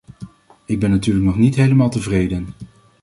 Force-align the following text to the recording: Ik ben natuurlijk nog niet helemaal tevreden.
Ik 0.65 0.79
ben 0.79 0.89
natuurlijk 0.89 1.25
nog 1.25 1.37
niet 1.37 1.55
helemaal 1.55 1.89
tevreden. 1.89 2.47